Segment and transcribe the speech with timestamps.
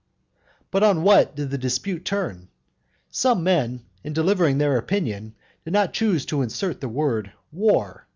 [0.71, 2.47] But on what did the dispute turn?
[3.11, 8.07] Some men, in delivering their opinion, did not choose to insert the word "war".